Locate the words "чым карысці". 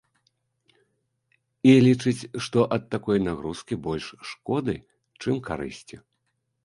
5.21-5.95